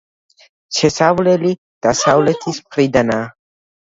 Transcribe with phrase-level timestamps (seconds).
[0.77, 1.53] შესასვლელი
[1.89, 3.33] დასავლეთის მხრიდანაა.